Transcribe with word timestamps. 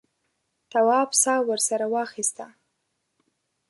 تواب 0.71 1.09
سا 1.21 1.33
ورسره 1.49 1.85
واخیسته. 1.95 2.45